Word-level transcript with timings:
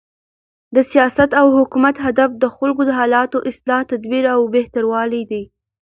د 0.75 0.77
سیاست 0.91 1.29
او 1.39 1.47
حکومت 1.57 1.95
هدف 2.05 2.29
د 2.43 2.45
خلکو 2.55 2.81
د 2.85 2.91
حالاتو، 2.99 3.37
اصلاح، 3.49 3.81
تدبیر 3.91 4.25
او 4.35 4.41
بهتروالی 4.55 5.21
دئ. 5.31 5.43